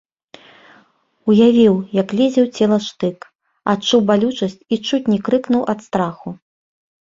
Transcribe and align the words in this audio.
Уявіў, 1.31 1.75
як 2.01 2.07
лезе 2.19 2.41
ў 2.43 2.49
цела 2.61 2.77
штык, 2.87 3.17
адчуў 3.75 3.99
балючасць 4.09 4.57
і 4.57 4.75
чуць 4.87 5.03
не 5.13 5.19
крыкнуў 5.29 5.61
ад 5.77 5.87
страху. 5.91 6.29